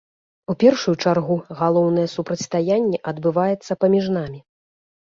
[0.53, 4.39] У першую чаргу галоўнае супрацьстаянне адбываецца паміж намі.